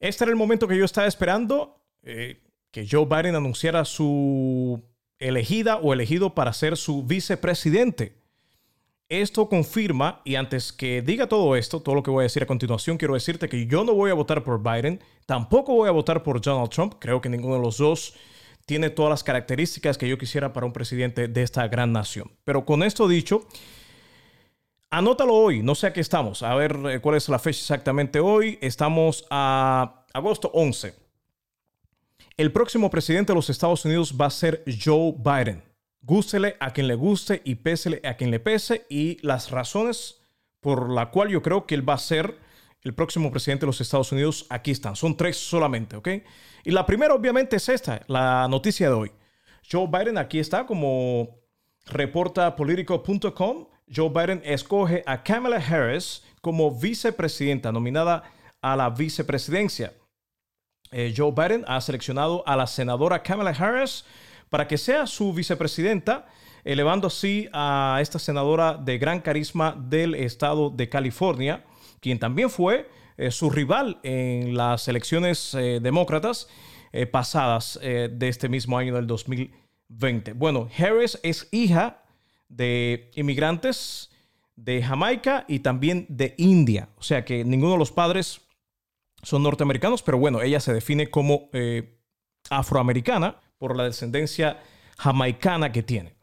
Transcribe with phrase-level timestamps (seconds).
[0.00, 4.82] Este era el momento que yo estaba esperando, eh, que Joe Biden anunciara su
[5.18, 8.14] elegida o elegido para ser su vicepresidente.
[9.08, 12.46] Esto confirma, y antes que diga todo esto, todo lo que voy a decir a
[12.46, 16.24] continuación, quiero decirte que yo no voy a votar por Biden, tampoco voy a votar
[16.24, 18.14] por Donald Trump, creo que ninguno de los dos
[18.66, 22.32] tiene todas las características que yo quisiera para un presidente de esta gran nación.
[22.42, 23.46] Pero con esto dicho,
[24.96, 28.18] anótalo hoy, no sé a qué estamos, a ver eh, cuál es la fecha exactamente
[28.18, 30.94] hoy, estamos a agosto 11.
[32.38, 35.62] El próximo presidente de los Estados Unidos va a ser Joe Biden.
[36.00, 38.86] Gústele a quien le guste y pésele a quien le pese.
[38.88, 40.20] Y las razones
[40.60, 42.38] por la cual yo creo que él va a ser
[42.82, 44.96] el próximo presidente de los Estados Unidos, aquí están.
[44.96, 46.08] Son tres solamente, ¿ok?
[46.64, 49.12] Y la primera obviamente es esta, la noticia de hoy.
[49.70, 51.40] Joe Biden aquí está como
[51.86, 53.66] reporta politico.com.
[53.94, 58.24] Joe Biden escoge a Kamala Harris como vicepresidenta, nominada
[58.60, 59.92] a la vicepresidencia.
[60.90, 64.04] Eh, Joe Biden ha seleccionado a la senadora Kamala Harris
[64.50, 66.26] para que sea su vicepresidenta,
[66.64, 71.64] elevando así a esta senadora de gran carisma del estado de California,
[72.00, 76.48] quien también fue eh, su rival en las elecciones eh, demócratas
[77.12, 80.32] pasadas de este mismo año del 2020.
[80.32, 82.05] Bueno, Harris es hija
[82.48, 84.10] de inmigrantes
[84.56, 88.40] de Jamaica y también de India, o sea que ninguno de los padres
[89.22, 91.98] son norteamericanos, pero bueno, ella se define como eh,
[92.50, 94.60] afroamericana por la descendencia
[94.96, 96.16] jamaicana que tiene.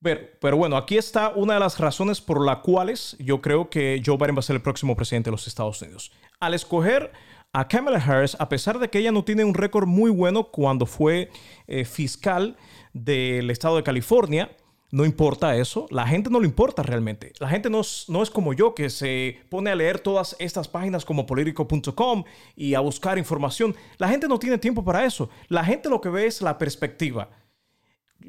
[0.00, 4.16] Pero, bueno, aquí está una de las razones por las cuales yo creo que Joe
[4.16, 6.12] Biden va a ser el próximo presidente de los Estados Unidos.
[6.38, 7.10] Al escoger
[7.52, 10.86] a Kamala Harris, a pesar de que ella no tiene un récord muy bueno cuando
[10.86, 11.30] fue
[11.66, 12.56] eh, fiscal
[12.92, 14.52] del estado de California,
[14.90, 17.32] no importa eso, la gente no le importa realmente.
[17.40, 20.66] La gente no es, no es como yo que se pone a leer todas estas
[20.66, 22.24] páginas como politico.com
[22.56, 23.76] y a buscar información.
[23.98, 25.28] La gente no tiene tiempo para eso.
[25.48, 27.28] La gente lo que ve es la perspectiva.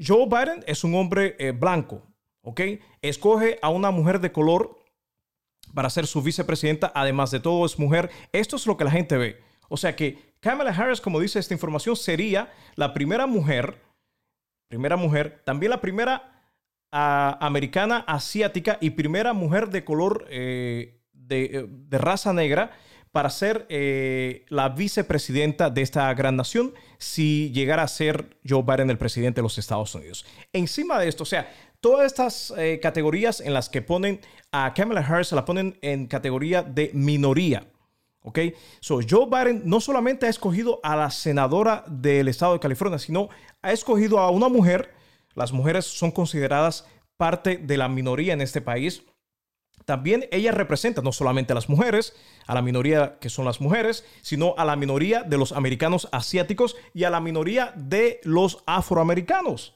[0.05, 2.03] Joe Biden es un hombre eh, blanco,
[2.41, 2.61] ¿ok?
[3.01, 4.83] Escoge a una mujer de color
[5.73, 8.09] para ser su vicepresidenta, además de todo es mujer.
[8.33, 9.41] Esto es lo que la gente ve.
[9.69, 13.81] O sea que Kamala Harris, como dice esta información, sería la primera mujer,
[14.67, 16.38] primera mujer, también la primera
[16.91, 22.71] americana asiática y primera mujer de color eh, de, raza negra
[23.11, 28.89] para ser eh, la vicepresidenta de esta gran nación si llegara a ser Joe Biden
[28.89, 30.25] el presidente de los Estados Unidos.
[30.53, 34.21] Encima de esto, o sea, todas estas eh, categorías en las que ponen
[34.51, 37.67] a Kamala Harris, la ponen en categoría de minoría.
[38.21, 38.39] ¿Ok?
[38.81, 43.29] So, Joe Biden no solamente ha escogido a la senadora del estado de California, sino
[43.61, 44.93] ha escogido a una mujer
[45.39, 46.85] las mujeres son consideradas
[47.15, 49.03] parte de la minoría en este país.
[49.85, 52.13] También ella representa no solamente a las mujeres,
[52.45, 56.75] a la minoría que son las mujeres, sino a la minoría de los americanos asiáticos
[56.93, 59.75] y a la minoría de los afroamericanos.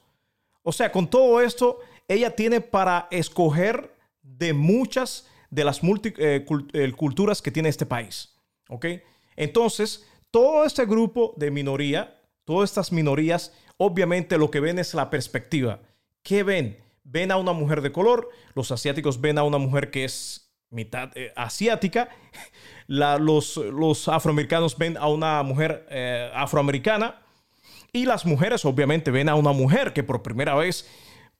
[0.62, 6.44] O sea, con todo esto, ella tiene para escoger de muchas de las eh,
[6.74, 8.34] eh, culturas que tiene este país.
[8.68, 8.84] ¿Ok?
[9.34, 15.10] Entonces, todo este grupo de minoría, todas estas minorías obviamente lo que ven es la
[15.10, 15.80] perspectiva.
[16.22, 16.78] ¿Qué ven?
[17.04, 21.10] Ven a una mujer de color, los asiáticos ven a una mujer que es mitad
[21.14, 22.08] eh, asiática,
[22.86, 27.20] los, los, afroamericanos ven a una mujer eh, afroamericana
[27.92, 30.88] y las mujeres obviamente ven a una mujer que por primera vez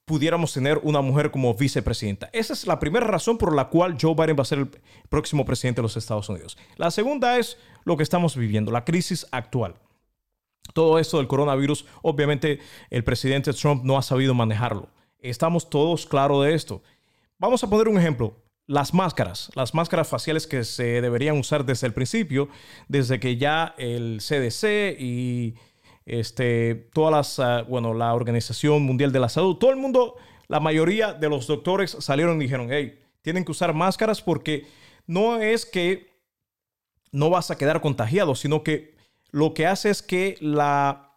[0.05, 2.28] pudiéramos tener una mujer como vicepresidenta.
[2.33, 4.69] Esa es la primera razón por la cual Joe Biden va a ser el
[5.09, 6.59] próximo presidente de los Estados Unidos.
[6.77, 9.77] La segunda es lo que estamos viviendo, la crisis actual.
[10.75, 12.59] Todo esto del coronavirus, obviamente
[12.91, 14.91] el presidente Trump no ha sabido manejarlo.
[15.21, 16.83] Estamos todos claros de esto.
[17.39, 18.37] Vamos a poner un ejemplo.
[18.67, 22.49] Las máscaras, las máscaras faciales que se deberían usar desde el principio,
[22.89, 25.55] desde que ya el CDC y
[26.07, 30.17] este, todas las, ah, bueno, la Organización Mundial de la Salud, todo el mundo,
[30.49, 34.67] la mayoría de los doctores salieron y dijeron, hey, tienen que usar máscaras porque
[35.06, 36.09] no es que
[37.12, 38.94] no vas a quedar contagiado, sino que
[39.34, 41.10] lo que hace es que la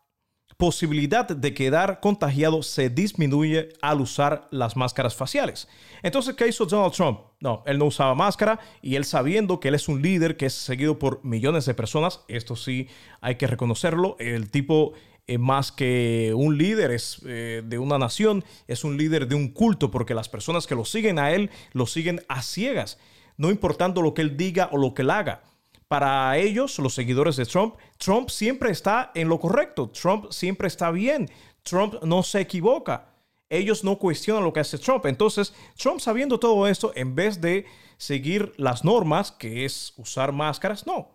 [0.58, 5.68] posibilidad de quedar contagiado se disminuye al usar las máscaras faciales.
[6.02, 7.20] Entonces, ¿qué hizo Donald Trump?
[7.40, 10.54] No, él no usaba máscara y él sabiendo que él es un líder que es
[10.54, 12.88] seguido por millones de personas, esto sí
[13.22, 14.94] hay que reconocerlo, el tipo
[15.28, 19.50] eh, más que un líder es eh, de una nación, es un líder de un
[19.50, 22.98] culto porque las personas que lo siguen a él lo siguen a ciegas,
[23.38, 25.44] no importando lo que él diga o lo que él haga
[25.88, 30.92] para ellos, los seguidores de Trump, Trump siempre está en lo correcto, Trump siempre está
[30.92, 31.30] bien,
[31.64, 33.14] Trump no se equivoca.
[33.50, 35.06] Ellos no cuestionan lo que hace Trump.
[35.06, 37.66] Entonces, Trump sabiendo todo esto, en vez de
[37.98, 41.10] seguir las normas, que es usar máscaras, no.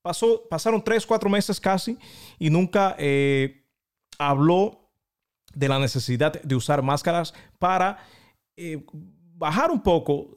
[0.00, 1.98] pasó, pasaron tres, cuatro meses casi
[2.38, 3.64] y nunca eh,
[4.18, 4.90] habló
[5.54, 7.98] de la necesidad de usar máscaras para
[8.56, 8.84] eh,
[9.34, 10.30] bajar un poco,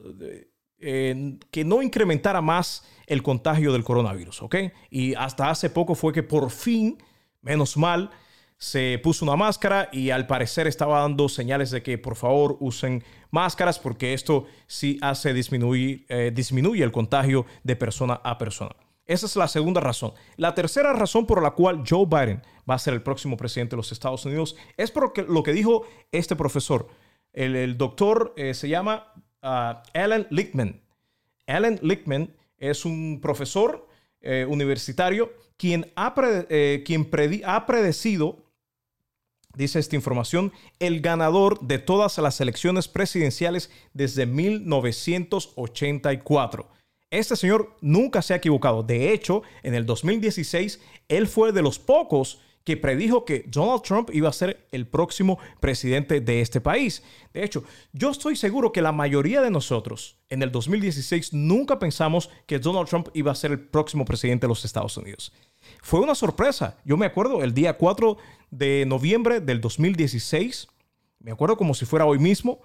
[0.78, 4.56] que no incrementara más el contagio del coronavirus, ¿ok?
[4.90, 6.98] Y hasta hace poco fue que por fin,
[7.40, 8.10] menos mal,
[8.58, 13.04] se puso una máscara y al parecer estaba dando señales de que por favor usen
[13.30, 18.74] máscaras porque esto sí hace disminuir, eh, disminuye el contagio de persona a persona.
[19.06, 20.12] Esa es la segunda razón.
[20.36, 23.78] La tercera razón por la cual Joe Biden va a ser el próximo presidente de
[23.78, 26.88] los Estados Unidos es por lo que dijo este profesor.
[27.32, 29.12] El, doctor eh, se llama
[29.42, 30.80] uh, Alan Lichtman.
[31.46, 33.88] Alan Lichtman es un profesor
[34.20, 36.14] eh, universitario quien, ha,
[36.84, 37.08] quien
[37.44, 38.48] ha predecido
[39.58, 46.68] dice esta información, el ganador de todas las elecciones presidenciales desde 1984.
[47.10, 48.84] Este señor nunca se ha equivocado.
[48.84, 54.10] De hecho, en el 2016, él fue de los pocos que predijo que Donald Trump
[54.12, 57.02] iba a ser el próximo presidente de este país.
[57.32, 62.28] De hecho, yo estoy seguro que la mayoría de nosotros en el 2016 nunca pensamos
[62.44, 65.32] que Donald Trump iba a ser el próximo presidente de los Estados Unidos.
[65.80, 66.76] Fue una sorpresa.
[66.84, 68.18] Yo me acuerdo el día 4
[68.50, 70.68] de noviembre del 2016,
[71.20, 72.60] me acuerdo como si fuera hoy mismo,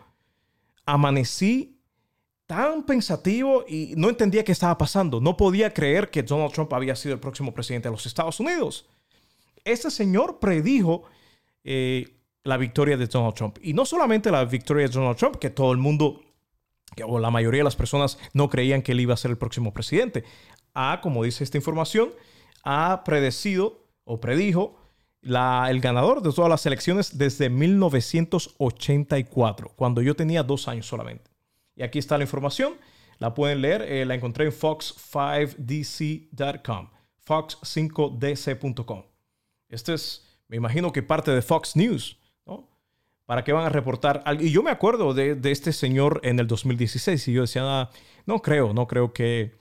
[0.85, 1.79] amanecí
[2.45, 5.21] tan pensativo y no entendía qué estaba pasando.
[5.21, 8.85] No podía creer que Donald Trump había sido el próximo presidente de los Estados Unidos.
[9.65, 11.04] Ese señor predijo
[11.63, 12.13] eh,
[12.44, 13.57] la victoria de Donald Trump.
[13.62, 16.21] Y no solamente la victoria de Donald Trump, que todo el mundo,
[17.06, 19.74] o la mayoría de las personas no creían que él iba a ser el próximo
[19.74, 20.25] presidente.
[20.74, 22.10] Ah, como dice esta información,
[22.63, 24.77] ha predecido o predijo
[25.21, 31.31] el ganador de todas las elecciones desde 1984, cuando yo tenía dos años solamente.
[31.75, 32.74] Y aquí está la información,
[33.19, 36.89] la pueden leer, eh, la encontré en fox5dc.com,
[37.25, 39.12] fox5dc.com.
[39.74, 42.70] Este es, me imagino que parte de Fox News, ¿no?
[43.25, 44.24] ¿Para qué van a reportar?
[44.40, 47.90] Y yo me acuerdo de, este señor en el 2016 y yo decía, ah,
[48.25, 49.56] no creo, no creo que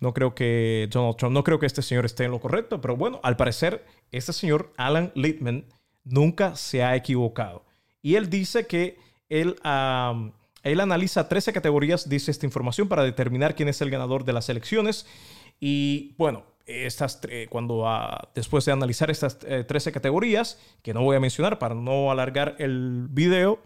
[0.00, 2.96] no creo que Donald Trump, no creo que este señor esté en lo correcto, pero
[2.96, 5.64] bueno, al parecer este señor Alan Littman
[6.02, 7.64] nunca se ha equivocado.
[8.02, 8.98] Y él dice que
[9.30, 9.56] él,
[10.62, 14.50] él analiza 13 categorías, dice esta información, para determinar quién es el ganador de las
[14.50, 15.06] elecciones.
[15.58, 17.20] Y bueno, estas,
[17.50, 17.86] cuando
[18.34, 22.56] después de analizar estas 13 eh, categorías, que no voy a mencionar para no alargar
[22.58, 23.60] el video,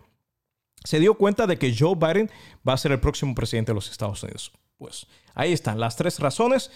[0.85, 2.31] se dio cuenta de que Joe Biden
[2.67, 4.53] va a ser el próximo presidente de los Estados Unidos.
[4.77, 6.71] Pues ahí están las tres razones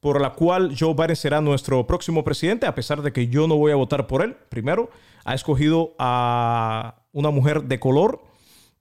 [0.00, 3.56] por la cual Joe Biden será nuestro próximo presidente, a pesar de que yo no
[3.56, 4.34] voy a votar por él.
[4.48, 4.90] Primero,
[5.24, 8.24] ha escogido a una mujer de color,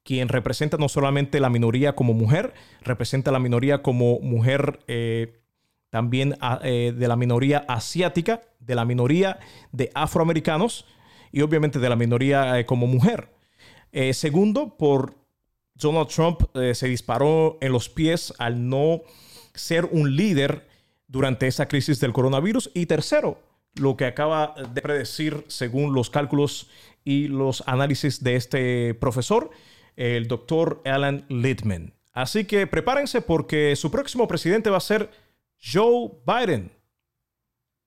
[0.04, 5.41] quien representa no solamente la minoría como mujer, representa la minoría como mujer eh,
[5.92, 9.40] también eh, de la minoría asiática, de la minoría
[9.72, 10.86] de afroamericanos
[11.32, 13.30] y obviamente de la minoría eh, como mujer.
[14.14, 15.14] segundo, por
[15.76, 16.42] Donald Trump
[16.74, 19.02] se disparó en los pies al no
[19.54, 20.68] ser un líder
[21.08, 22.72] durante esa crisis del coronavirus.
[22.74, 23.40] Y tercero,
[23.76, 26.70] lo que acaba de predecir según los cálculos
[27.04, 29.52] y los análisis de este profesor,
[29.96, 31.94] el doctor Alan Littman.
[32.14, 35.10] Así que prepárense porque su próximo presidente va a ser
[35.62, 36.69] Joe Biden.